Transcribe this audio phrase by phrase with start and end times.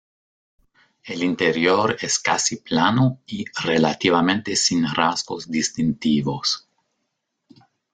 [1.03, 6.67] El interior es casi plano y relativamente sin rasgos distintivos.